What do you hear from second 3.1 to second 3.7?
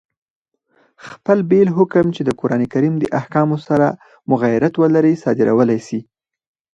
احکامو